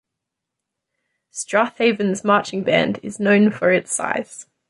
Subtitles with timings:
[1.29, 4.47] Strath Haven's marching band is known for its size.